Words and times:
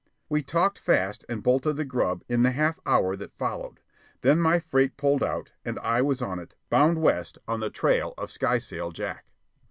We 0.29 0.41
talked 0.41 0.79
fast 0.79 1.25
and 1.29 1.43
bolted 1.43 1.73
the 1.73 1.85
grub 1.85 2.23
in 2.27 2.41
the 2.41 2.49
half 2.49 2.79
hour 2.87 3.15
that 3.17 3.37
followed. 3.37 3.81
Then 4.21 4.41
my 4.41 4.57
freight 4.57 4.97
pulled 4.97 5.23
out, 5.23 5.51
and 5.63 5.77
I 5.77 6.01
was 6.01 6.23
on 6.23 6.39
it, 6.39 6.55
bound 6.71 6.99
west 7.03 7.37
on 7.47 7.59
the 7.59 7.69
trail 7.69 8.15
of 8.17 8.31
Skysail 8.31 8.91
Jack. 8.93 9.27